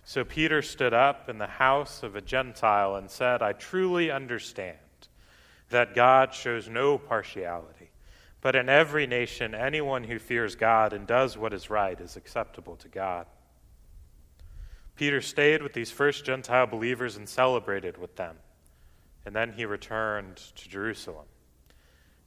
So 0.04 0.24
Peter 0.24 0.60
stood 0.62 0.94
up 0.94 1.28
in 1.28 1.38
the 1.38 1.46
house 1.46 2.02
of 2.02 2.16
a 2.16 2.20
Gentile 2.20 2.96
and 2.96 3.10
said, 3.10 3.42
I 3.42 3.52
truly 3.52 4.10
understand 4.10 4.78
that 5.70 5.94
God 5.94 6.34
shows 6.34 6.68
no 6.68 6.98
partiality 6.98 7.77
but 8.40 8.54
in 8.54 8.68
every 8.68 9.06
nation, 9.06 9.54
anyone 9.54 10.04
who 10.04 10.18
fears 10.18 10.54
God 10.54 10.92
and 10.92 11.06
does 11.06 11.36
what 11.36 11.52
is 11.52 11.70
right 11.70 12.00
is 12.00 12.16
acceptable 12.16 12.76
to 12.76 12.88
God. 12.88 13.26
Peter 14.94 15.20
stayed 15.20 15.62
with 15.62 15.72
these 15.72 15.90
first 15.90 16.24
Gentile 16.24 16.66
believers 16.66 17.16
and 17.16 17.28
celebrated 17.28 17.98
with 17.98 18.16
them. 18.16 18.36
And 19.24 19.34
then 19.34 19.52
he 19.52 19.64
returned 19.64 20.36
to 20.36 20.68
Jerusalem. 20.68 21.26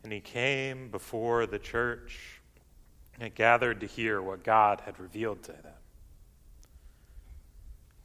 And 0.04 0.12
he 0.12 0.22
came 0.22 0.90
before 0.90 1.46
the 1.46 1.60
church 1.60 2.42
and 3.20 3.34
gathered 3.34 3.80
to 3.82 3.88
hear 3.88 4.22
what 4.22 4.44
God 4.44 4.82
had 4.86 5.00
revealed 5.00 5.44
to 5.44 5.52
them. 5.52 5.74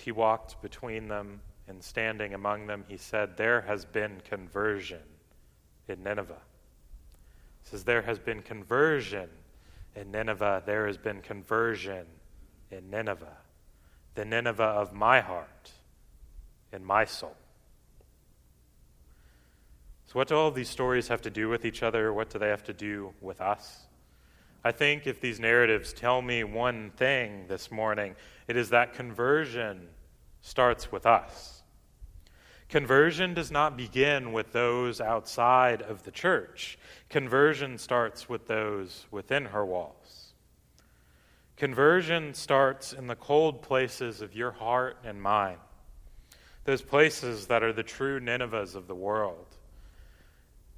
He 0.01 0.13
walked 0.13 0.63
between 0.63 1.09
them, 1.09 1.41
and 1.67 1.83
standing 1.83 2.33
among 2.33 2.67
them, 2.69 2.85
he 2.87 2.97
said, 2.97 3.37
There 3.37 3.63
has 3.63 3.85
been 3.85 4.21
conversion 4.25 5.03
in 5.89 6.03
Nineveh. 6.03 6.43
Says, 7.71 7.85
There 7.85 8.03
has 8.03 8.19
been 8.19 8.43
conversion 8.43 9.29
in 9.95 10.11
Nineveh. 10.11 10.63
There 10.67 10.87
has 10.87 10.97
been 10.97 11.21
conversion 11.21 12.07
in 12.71 12.91
Nineveh 12.91 13.37
the 14.17 14.25
Nineveh 14.25 14.65
of 14.65 14.93
my 14.93 15.21
heart 15.21 15.71
and 16.73 16.85
my 16.85 17.05
soul. 17.05 17.37
So, 20.07 20.13
what 20.15 20.29
do 20.29 20.37
all 20.37 20.51
these 20.51 20.71
stories 20.71 21.09
have 21.09 21.23
to 21.23 21.31
do 21.31 21.49
with 21.49 21.65
each 21.65 21.83
other? 21.83 22.13
What 22.13 22.31
do 22.31 22.39
they 22.39 22.49
have 22.49 22.65
to 22.65 22.73
do 22.73 23.13
with 23.21 23.41
us? 23.41 23.87
I 24.65 24.73
think 24.73 25.07
if 25.07 25.21
these 25.21 25.39
narratives 25.39 25.93
tell 25.93 26.23
me 26.23 26.43
one 26.43 26.91
thing 26.97 27.45
this 27.47 27.71
morning, 27.71 28.17
it 28.49 28.57
is 28.57 28.71
that 28.71 28.95
conversion 28.95 29.89
starts 30.41 30.91
with 30.91 31.07
us. 31.07 31.56
Conversion 32.69 33.33
does 33.33 33.51
not 33.51 33.77
begin 33.77 34.33
with 34.33 34.53
those 34.53 35.01
outside 35.01 35.83
of 35.83 36.03
the 36.03 36.11
church. 36.11 36.79
Conversion 37.09 37.79
starts 37.79 38.29
with 38.29 38.49
those 38.49 39.07
within 39.11 39.47
her 39.47 39.65
walls. 39.65 40.33
Conversion 41.57 42.35
starts 42.35 42.93
in 42.93 43.07
the 43.07 43.15
cold 43.15 43.63
places 43.63 44.21
of 44.21 44.35
your 44.35 44.51
heart 44.51 44.99
and 45.05 45.23
mind, 45.23 45.59
those 46.65 46.83
places 46.83 47.47
that 47.47 47.63
are 47.63 47.73
the 47.73 47.83
true 47.83 48.21
Ninevehs 48.21 48.75
of 48.75 48.89
the 48.89 48.95
world. 48.95 49.47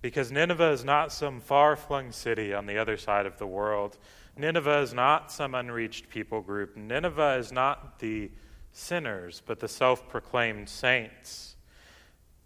Because 0.00 0.30
Nineveh 0.30 0.71
is 0.71 0.85
not 0.85 1.11
some 1.11 1.40
far 1.40 1.75
flung 1.75 2.12
city 2.12 2.54
on 2.54 2.66
the 2.66 2.78
other 2.78 2.97
side 2.97 3.26
of 3.26 3.38
the 3.38 3.47
world. 3.47 3.99
Nineveh 4.37 4.83
is 4.83 4.95
not 4.95 5.33
some 5.33 5.57
unreached 5.57 6.09
people 6.09 6.40
group. 6.40 6.76
Nineveh 6.76 7.38
is 7.38 7.50
not 7.50 7.99
the 7.99 8.30
sinners, 8.71 9.42
but 9.45 9.59
the 9.59 9.66
self 9.66 10.09
proclaimed 10.09 10.68
saints. 10.68 11.57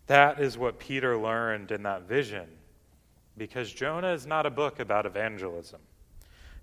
That 0.06 0.40
is 0.40 0.58
what 0.58 0.78
Peter 0.78 1.16
learned 1.16 1.70
in 1.70 1.82
that 1.84 2.02
vision. 2.02 2.48
Because 3.36 3.72
Jonah 3.72 4.12
is 4.12 4.26
not 4.26 4.46
a 4.46 4.50
book 4.50 4.78
about 4.80 5.06
evangelism. 5.06 5.80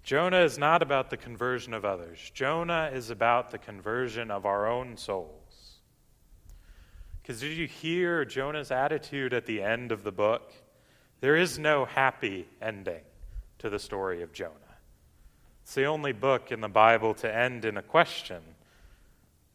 Jonah 0.04 0.42
is 0.42 0.58
not 0.58 0.82
about 0.82 1.10
the 1.10 1.18
conversion 1.18 1.74
of 1.74 1.86
others, 1.86 2.32
Jonah 2.34 2.90
is 2.94 3.10
about 3.10 3.52
the 3.52 3.58
conversion 3.58 4.32
of 4.32 4.46
our 4.46 4.68
own 4.68 4.98
souls. 4.98 5.80
Because 7.22 7.42
did 7.42 7.58
you 7.58 7.68
hear 7.68 8.26
Jonah's 8.26 8.72
attitude 8.72 9.34
at 9.34 9.46
the 9.46 9.62
end 9.62 9.92
of 9.92 10.04
the 10.04 10.12
book? 10.12 10.52
There 11.22 11.36
is 11.36 11.60
no 11.60 11.86
happy 11.86 12.48
ending 12.62 13.02
to 13.60 13.70
the 13.70 13.78
story 13.78 14.24
of 14.24 14.32
Jonah. 14.32 14.54
It's 15.62 15.76
the 15.76 15.86
only 15.86 16.14
book 16.14 16.52
in 16.52 16.62
the 16.62 16.70
Bible 16.70 17.14
to 17.16 17.32
end 17.32 17.66
in 17.66 17.78
a 17.78 17.84
question, 17.84 18.42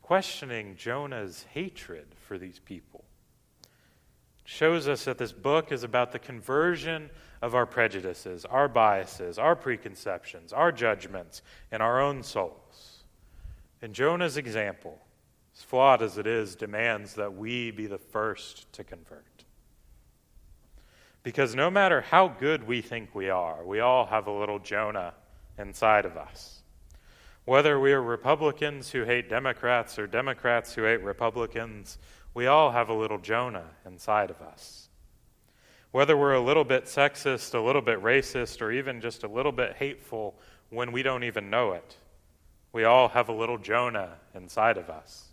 questioning 0.02 0.76
Jonah's 0.76 1.46
hatred 1.52 2.06
for 2.28 2.38
these 2.38 2.60
people. 2.60 3.04
Shows 4.44 4.88
us 4.88 5.04
that 5.06 5.18
this 5.18 5.32
book 5.32 5.72
is 5.72 5.82
about 5.82 6.12
the 6.12 6.18
conversion 6.18 7.10
of 7.40 7.54
our 7.54 7.66
prejudices, 7.66 8.44
our 8.44 8.68
biases, 8.68 9.38
our 9.38 9.56
preconceptions, 9.56 10.52
our 10.52 10.70
judgments, 10.70 11.42
and 11.72 11.82
our 11.82 12.00
own 12.00 12.22
souls. 12.22 13.04
And 13.80 13.94
Jonah's 13.94 14.36
example, 14.36 14.98
as 15.56 15.62
flawed 15.62 16.02
as 16.02 16.18
it 16.18 16.26
is, 16.26 16.56
demands 16.56 17.14
that 17.14 17.34
we 17.34 17.70
be 17.70 17.86
the 17.86 17.98
first 17.98 18.70
to 18.74 18.84
convert. 18.84 19.44
Because 21.22 21.54
no 21.54 21.70
matter 21.70 22.02
how 22.02 22.28
good 22.28 22.66
we 22.66 22.82
think 22.82 23.14
we 23.14 23.30
are, 23.30 23.64
we 23.64 23.80
all 23.80 24.06
have 24.06 24.26
a 24.26 24.30
little 24.30 24.58
Jonah 24.58 25.14
inside 25.58 26.04
of 26.04 26.18
us. 26.18 26.62
Whether 27.46 27.78
we 27.78 27.92
are 27.92 28.02
Republicans 28.02 28.90
who 28.90 29.04
hate 29.04 29.28
Democrats 29.28 29.98
or 29.98 30.06
Democrats 30.06 30.74
who 30.74 30.84
hate 30.84 31.02
Republicans, 31.02 31.98
we 32.34 32.48
all 32.48 32.72
have 32.72 32.88
a 32.88 32.94
little 32.94 33.18
Jonah 33.18 33.70
inside 33.86 34.28
of 34.28 34.42
us. 34.42 34.88
Whether 35.92 36.16
we're 36.16 36.34
a 36.34 36.40
little 36.40 36.64
bit 36.64 36.86
sexist, 36.86 37.54
a 37.54 37.60
little 37.60 37.80
bit 37.80 38.02
racist, 38.02 38.60
or 38.60 38.72
even 38.72 39.00
just 39.00 39.22
a 39.22 39.28
little 39.28 39.52
bit 39.52 39.76
hateful 39.76 40.34
when 40.70 40.90
we 40.90 41.04
don't 41.04 41.22
even 41.22 41.48
know 41.48 41.72
it, 41.72 41.96
we 42.72 42.82
all 42.82 43.08
have 43.08 43.28
a 43.28 43.32
little 43.32 43.58
Jonah 43.58 44.14
inside 44.34 44.76
of 44.76 44.90
us. 44.90 45.28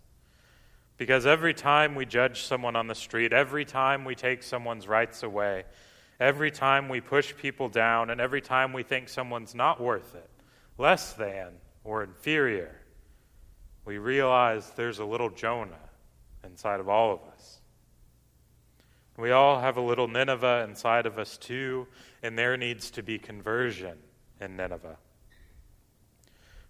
Because 0.96 1.26
every 1.26 1.52
time 1.52 1.96
we 1.96 2.06
judge 2.06 2.42
someone 2.42 2.76
on 2.76 2.86
the 2.86 2.94
street, 2.94 3.32
every 3.32 3.64
time 3.64 4.04
we 4.04 4.14
take 4.14 4.44
someone's 4.44 4.86
rights 4.86 5.24
away, 5.24 5.64
every 6.20 6.52
time 6.52 6.88
we 6.88 7.00
push 7.00 7.34
people 7.34 7.68
down, 7.68 8.10
and 8.10 8.20
every 8.20 8.40
time 8.40 8.72
we 8.72 8.84
think 8.84 9.08
someone's 9.08 9.56
not 9.56 9.80
worth 9.80 10.14
it, 10.14 10.30
less 10.78 11.14
than, 11.14 11.48
or 11.82 12.04
inferior, 12.04 12.76
we 13.84 13.98
realize 13.98 14.70
there's 14.76 15.00
a 15.00 15.04
little 15.04 15.30
Jonah 15.30 15.74
inside 16.44 16.80
of 16.80 16.88
all 16.88 17.12
of 17.12 17.20
us. 17.32 17.60
We 19.16 19.30
all 19.30 19.60
have 19.60 19.76
a 19.76 19.82
little 19.82 20.08
Nineveh 20.08 20.66
inside 20.68 21.06
of 21.06 21.18
us 21.18 21.36
too, 21.36 21.86
and 22.22 22.38
there 22.38 22.56
needs 22.56 22.90
to 22.92 23.02
be 23.02 23.18
conversion 23.18 23.98
in 24.40 24.56
Nineveh. 24.56 24.96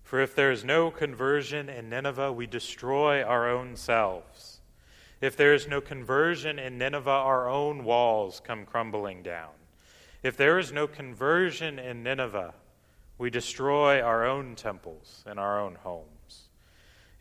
For 0.02 0.20
if 0.20 0.34
there 0.34 0.50
is 0.50 0.64
no 0.64 0.90
conversion 0.90 1.68
in 1.68 1.88
Nineveh, 1.88 2.32
we 2.32 2.46
destroy 2.46 3.22
our 3.22 3.48
own 3.48 3.76
selves. 3.76 4.60
If 5.20 5.36
there 5.36 5.54
is 5.54 5.68
no 5.68 5.80
conversion 5.80 6.58
in 6.58 6.76
Nineveh, 6.76 7.08
our 7.08 7.48
own 7.48 7.84
walls 7.84 8.42
come 8.44 8.66
crumbling 8.66 9.22
down. 9.22 9.52
If 10.22 10.36
there 10.36 10.58
is 10.58 10.72
no 10.72 10.86
conversion 10.86 11.78
in 11.78 12.02
Nineveh, 12.02 12.54
we 13.18 13.30
destroy 13.30 14.02
our 14.02 14.26
own 14.26 14.56
temples 14.56 15.22
and 15.26 15.38
our 15.38 15.60
own 15.60 15.76
homes. 15.76 16.21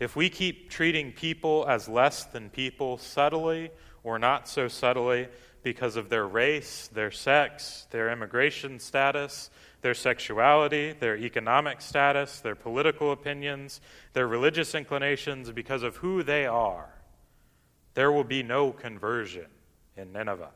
If 0.01 0.15
we 0.15 0.31
keep 0.31 0.71
treating 0.71 1.11
people 1.11 1.63
as 1.69 1.87
less 1.87 2.23
than 2.23 2.49
people 2.49 2.97
subtly 2.97 3.69
or 4.03 4.17
not 4.17 4.47
so 4.47 4.67
subtly 4.67 5.27
because 5.61 5.95
of 5.95 6.09
their 6.09 6.27
race, 6.27 6.89
their 6.91 7.11
sex, 7.11 7.85
their 7.91 8.11
immigration 8.11 8.79
status, 8.79 9.51
their 9.81 9.93
sexuality, 9.93 10.93
their 10.93 11.15
economic 11.15 11.81
status, 11.81 12.39
their 12.39 12.55
political 12.55 13.11
opinions, 13.11 13.79
their 14.13 14.27
religious 14.27 14.73
inclinations, 14.73 15.51
because 15.51 15.83
of 15.83 15.97
who 15.97 16.23
they 16.23 16.47
are, 16.47 16.89
there 17.93 18.11
will 18.11 18.23
be 18.23 18.41
no 18.41 18.71
conversion 18.71 19.45
in 19.95 20.11
Nineveh. 20.11 20.49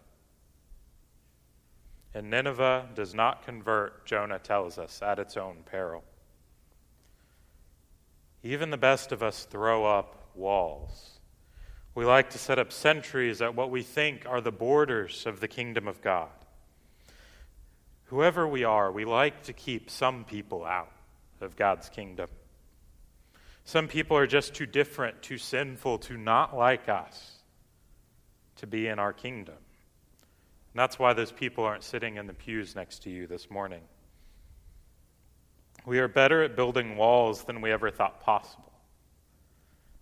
And 2.15 2.31
Nineveh 2.31 2.87
does 2.95 3.13
not 3.13 3.45
convert, 3.45 4.07
Jonah 4.07 4.39
tells 4.39 4.79
us, 4.79 5.03
at 5.03 5.19
its 5.19 5.37
own 5.37 5.57
peril. 5.67 6.03
Even 8.45 8.69
the 8.69 8.77
best 8.77 9.11
of 9.11 9.21
us 9.21 9.43
throw 9.43 9.85
up 9.85 10.29
walls 10.33 11.15
we 11.95 12.03
like 12.03 12.31
to 12.31 12.37
set 12.37 12.59
up 12.59 12.73
sentries 12.73 13.41
at 13.41 13.55
what 13.55 13.71
we 13.71 13.81
think 13.81 14.25
are 14.27 14.41
the 14.41 14.51
borders 14.51 15.25
of 15.25 15.39
the 15.39 15.47
kingdom 15.47 15.87
of 15.87 16.01
God. 16.01 16.29
Whoever 18.05 18.45
we 18.45 18.65
are, 18.65 18.91
we 18.91 19.05
like 19.05 19.43
to 19.43 19.53
keep 19.53 19.89
some 19.89 20.25
people 20.25 20.65
out 20.65 20.91
of 21.39 21.55
God's 21.55 21.87
kingdom. 21.87 22.27
Some 23.63 23.87
people 23.87 24.17
are 24.17 24.27
just 24.27 24.53
too 24.53 24.65
different, 24.65 25.21
too 25.21 25.37
sinful, 25.37 25.99
too 25.99 26.17
not 26.17 26.55
like 26.55 26.89
us 26.89 27.39
to 28.57 28.67
be 28.67 28.87
in 28.87 28.99
our 28.99 29.13
kingdom. 29.13 29.55
And 29.55 30.79
that's 30.79 30.99
why 30.99 31.13
those 31.13 31.31
people 31.31 31.63
aren't 31.63 31.83
sitting 31.83 32.17
in 32.17 32.27
the 32.27 32.33
pews 32.33 32.75
next 32.75 33.03
to 33.03 33.09
you 33.09 33.25
this 33.25 33.49
morning. 33.49 33.81
We 35.85 35.99
are 35.99 36.07
better 36.07 36.43
at 36.43 36.55
building 36.55 36.97
walls 36.97 37.43
than 37.43 37.61
we 37.61 37.71
ever 37.71 37.91
thought 37.91 38.19
possible. 38.21 38.71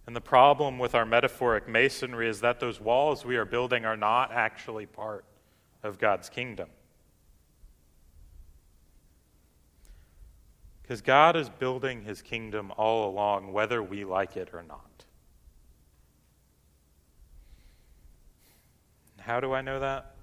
And 0.05 0.15
the 0.15 0.21
problem 0.21 0.79
with 0.79 0.95
our 0.95 1.05
metaphoric 1.05 1.67
masonry 1.67 2.27
is 2.27 2.41
that 2.41 2.59
those 2.59 2.79
walls 2.79 3.25
we 3.25 3.37
are 3.37 3.45
building 3.45 3.85
are 3.85 3.97
not 3.97 4.31
actually 4.31 4.85
part 4.85 5.25
of 5.81 5.99
God's 5.99 6.29
kingdom. 6.29 6.69
Because 10.81 11.01
God 11.01 11.35
is 11.37 11.49
building 11.49 12.01
his 12.01 12.21
kingdom 12.21 12.71
all 12.75 13.09
along, 13.09 13.53
whether 13.53 13.81
we 13.81 14.03
like 14.03 14.35
it 14.35 14.49
or 14.53 14.63
not. 14.63 15.05
How 19.19 19.39
do 19.39 19.53
I 19.53 19.61
know 19.61 19.79
that? 19.79 20.15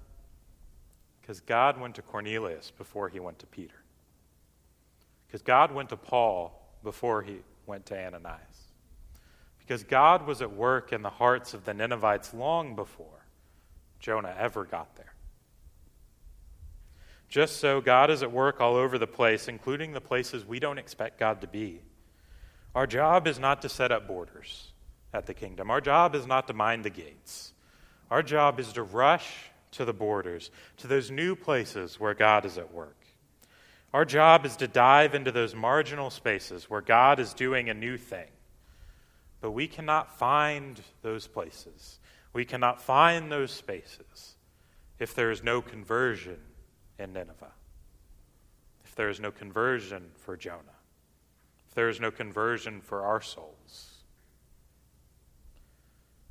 Because 1.19 1.41
God 1.41 1.79
went 1.79 1.95
to 1.95 2.03
Cornelius 2.03 2.69
before 2.69 3.09
he 3.09 3.19
went 3.19 3.39
to 3.39 3.47
Peter. 3.47 3.80
Because 5.31 5.43
God 5.43 5.71
went 5.71 5.87
to 5.89 5.95
Paul 5.95 6.75
before 6.83 7.21
he 7.21 7.37
went 7.65 7.85
to 7.85 7.97
Ananias. 7.97 8.41
Because 9.59 9.85
God 9.85 10.27
was 10.27 10.41
at 10.41 10.51
work 10.51 10.91
in 10.91 11.03
the 11.03 11.09
hearts 11.09 11.53
of 11.53 11.63
the 11.63 11.73
Ninevites 11.73 12.33
long 12.33 12.75
before 12.75 13.25
Jonah 14.01 14.35
ever 14.37 14.65
got 14.65 14.93
there. 14.97 15.13
Just 17.29 17.61
so, 17.61 17.79
God 17.79 18.09
is 18.09 18.23
at 18.23 18.31
work 18.33 18.59
all 18.59 18.75
over 18.75 18.97
the 18.97 19.07
place, 19.07 19.47
including 19.47 19.93
the 19.93 20.01
places 20.01 20.45
we 20.45 20.59
don't 20.59 20.77
expect 20.77 21.17
God 21.17 21.39
to 21.39 21.47
be. 21.47 21.79
Our 22.75 22.85
job 22.85 23.25
is 23.25 23.39
not 23.39 23.61
to 23.61 23.69
set 23.69 23.89
up 23.89 24.09
borders. 24.09 24.73
at 25.13 25.25
the 25.25 25.33
kingdom. 25.33 25.69
Our 25.69 25.81
job 25.81 26.15
is 26.15 26.25
not 26.25 26.47
to 26.47 26.53
mind 26.53 26.83
the 26.83 26.89
gates, 26.89 27.53
our 28.09 28.23
job 28.23 28.59
is 28.59 28.73
to 28.73 28.83
rush 28.83 29.29
to 29.71 29.85
the 29.85 29.93
borders, 29.93 30.51
to 30.77 30.87
those 30.87 31.09
new 31.09 31.35
places 31.35 31.99
where 31.99 32.13
God 32.13 32.45
is 32.45 32.57
at 32.57 32.73
work. 32.73 33.00
Our 33.93 34.05
job 34.05 34.45
is 34.45 34.55
to 34.57 34.67
dive 34.67 35.15
into 35.15 35.31
those 35.31 35.53
marginal 35.53 36.09
spaces 36.09 36.69
where 36.69 36.81
God 36.81 37.19
is 37.19 37.33
doing 37.33 37.69
a 37.69 37.73
new 37.73 37.97
thing. 37.97 38.29
But 39.41 39.51
we 39.51 39.67
cannot 39.67 40.17
find 40.17 40.79
those 41.01 41.27
places. 41.27 41.99
We 42.31 42.45
cannot 42.45 42.81
find 42.81 43.31
those 43.31 43.51
spaces 43.51 44.35
if 44.99 45.13
there 45.13 45.31
is 45.31 45.43
no 45.43 45.61
conversion 45.61 46.37
in 46.99 47.11
Nineveh, 47.11 47.51
if 48.85 48.95
there 48.95 49.09
is 49.09 49.19
no 49.19 49.31
conversion 49.31 50.11
for 50.15 50.37
Jonah, 50.37 50.77
if 51.67 51.73
there 51.73 51.89
is 51.89 51.99
no 51.99 52.11
conversion 52.11 52.79
for 52.81 53.03
our 53.03 53.19
souls. 53.19 54.03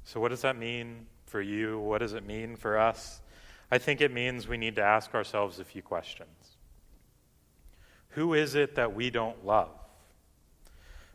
So, 0.04 0.20
what 0.20 0.28
does 0.28 0.42
that 0.42 0.56
mean 0.56 1.06
for 1.26 1.42
you? 1.42 1.78
What 1.78 1.98
does 1.98 2.14
it 2.14 2.24
mean 2.24 2.56
for 2.56 2.78
us? 2.78 3.20
I 3.70 3.78
think 3.78 4.00
it 4.00 4.12
means 4.12 4.48
we 4.48 4.56
need 4.56 4.76
to 4.76 4.82
ask 4.82 5.14
ourselves 5.14 5.58
a 5.58 5.64
few 5.64 5.82
questions. 5.82 6.28
Who 8.10 8.34
is 8.34 8.54
it 8.54 8.74
that 8.74 8.94
we 8.94 9.10
don't 9.10 9.44
love? 9.44 9.70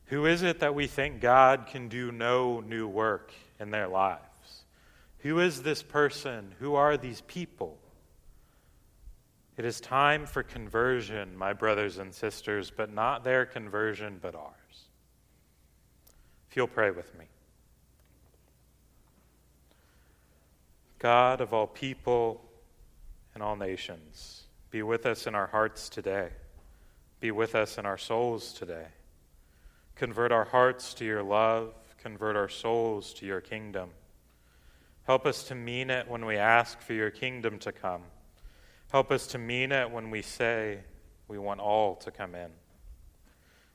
Who 0.05 0.25
is 0.25 0.43
it 0.43 0.59
that 0.59 0.75
we 0.75 0.87
think 0.87 1.19
God 1.19 1.67
can 1.67 1.87
do 1.87 2.11
no 2.11 2.59
new 2.59 2.87
work 2.87 3.31
in 3.59 3.71
their 3.71 3.87
lives? 3.87 4.21
Who 5.19 5.39
is 5.39 5.63
this 5.63 5.81
person? 5.81 6.53
Who 6.59 6.75
are 6.75 6.97
these 6.97 7.21
people? 7.21 7.77
It 9.57 9.65
is 9.65 9.79
time 9.79 10.25
for 10.25 10.43
conversion, 10.43 11.35
my 11.35 11.53
brothers 11.53 11.97
and 11.97 12.13
sisters, 12.13 12.71
but 12.75 12.93
not 12.93 13.23
their 13.23 13.45
conversion, 13.45 14.19
but 14.21 14.35
ours. 14.35 14.53
If 16.49 16.57
you'll 16.57 16.67
pray 16.67 16.91
with 16.91 17.17
me. 17.17 17.25
God 20.99 21.41
of 21.41 21.53
all 21.53 21.67
people 21.67 22.41
and 23.33 23.41
all 23.41 23.55
nations, 23.55 24.43
be 24.71 24.83
with 24.83 25.05
us 25.05 25.25
in 25.25 25.35
our 25.35 25.47
hearts 25.47 25.89
today. 25.89 26.29
Be 27.19 27.31
with 27.31 27.55
us 27.55 27.77
in 27.77 27.85
our 27.85 27.97
souls 27.97 28.53
today. 28.53 28.87
Convert 29.95 30.31
our 30.31 30.45
hearts 30.45 30.93
to 30.95 31.05
your 31.05 31.23
love. 31.23 31.73
Convert 32.01 32.35
our 32.35 32.49
souls 32.49 33.13
to 33.15 33.25
your 33.25 33.41
kingdom. 33.41 33.89
Help 35.03 35.25
us 35.25 35.43
to 35.43 35.55
mean 35.55 35.89
it 35.89 36.07
when 36.07 36.25
we 36.25 36.35
ask 36.37 36.79
for 36.81 36.93
your 36.93 37.11
kingdom 37.11 37.59
to 37.59 37.71
come. 37.71 38.01
Help 38.91 39.11
us 39.11 39.27
to 39.27 39.37
mean 39.37 39.71
it 39.71 39.89
when 39.89 40.09
we 40.09 40.21
say 40.21 40.79
we 41.27 41.37
want 41.37 41.59
all 41.59 41.95
to 41.95 42.11
come 42.11 42.35
in. 42.35 42.51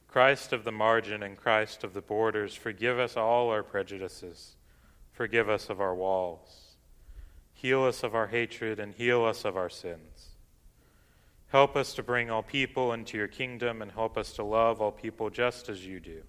Christ 0.08 0.52
of 0.52 0.64
the 0.64 0.72
margin 0.72 1.22
and 1.22 1.36
Christ 1.36 1.84
of 1.84 1.94
the 1.94 2.00
borders, 2.00 2.54
forgive 2.54 2.98
us 2.98 3.16
all 3.16 3.50
our 3.50 3.62
prejudices. 3.62 4.56
Forgive 5.12 5.48
us 5.48 5.70
of 5.70 5.80
our 5.80 5.94
walls. 5.94 6.76
Heal 7.52 7.84
us 7.84 8.02
of 8.02 8.14
our 8.14 8.26
hatred 8.26 8.80
and 8.80 8.94
heal 8.94 9.24
us 9.24 9.44
of 9.44 9.56
our 9.56 9.68
sins. 9.68 10.29
Help 11.50 11.74
us 11.74 11.94
to 11.94 12.02
bring 12.02 12.30
all 12.30 12.42
people 12.42 12.92
into 12.92 13.16
your 13.18 13.26
kingdom 13.26 13.82
and 13.82 13.90
help 13.90 14.16
us 14.16 14.32
to 14.34 14.44
love 14.44 14.80
all 14.80 14.92
people 14.92 15.30
just 15.30 15.68
as 15.68 15.84
you 15.84 15.98
do. 15.98 16.22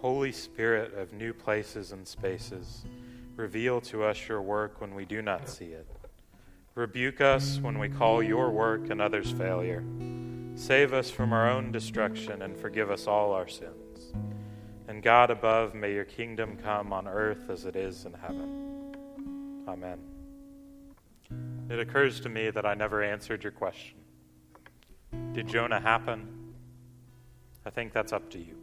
Holy 0.00 0.30
Spirit 0.32 0.94
of 0.94 1.12
new 1.12 1.32
places 1.32 1.90
and 1.90 2.06
spaces, 2.06 2.84
reveal 3.36 3.80
to 3.80 4.04
us 4.04 4.28
your 4.28 4.40
work 4.40 4.80
when 4.80 4.94
we 4.94 5.04
do 5.04 5.22
not 5.22 5.48
see 5.48 5.66
it. 5.66 5.86
Rebuke 6.74 7.20
us 7.20 7.58
when 7.58 7.78
we 7.78 7.88
call 7.88 8.22
your 8.22 8.50
work 8.50 8.90
and 8.90 9.00
others' 9.00 9.32
failure. 9.32 9.84
Save 10.54 10.92
us 10.92 11.10
from 11.10 11.32
our 11.32 11.50
own 11.50 11.72
destruction 11.72 12.42
and 12.42 12.56
forgive 12.56 12.90
us 12.90 13.06
all 13.06 13.32
our 13.32 13.48
sins. 13.48 14.12
And 14.86 15.02
God 15.02 15.30
above, 15.30 15.74
may 15.74 15.92
your 15.92 16.04
kingdom 16.04 16.56
come 16.62 16.92
on 16.92 17.08
earth 17.08 17.50
as 17.50 17.64
it 17.64 17.74
is 17.74 18.04
in 18.04 18.12
heaven. 18.12 18.94
Amen. 19.66 20.11
It 21.72 21.80
occurs 21.80 22.20
to 22.20 22.28
me 22.28 22.50
that 22.50 22.66
I 22.66 22.74
never 22.74 23.02
answered 23.02 23.42
your 23.42 23.50
question. 23.50 23.96
Did 25.32 25.48
Jonah 25.48 25.80
happen? 25.80 26.52
I 27.64 27.70
think 27.70 27.94
that's 27.94 28.12
up 28.12 28.28
to 28.32 28.38
you. 28.38 28.61